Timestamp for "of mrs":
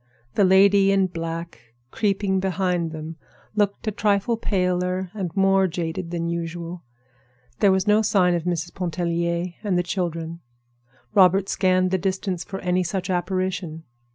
8.33-8.73